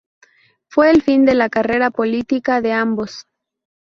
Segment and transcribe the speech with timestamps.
[0.67, 3.27] Fue el fin de la carrera política de ambos.